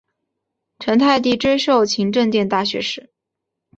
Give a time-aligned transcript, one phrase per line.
[0.79, 3.11] 成泰帝追授勤政殿大学士。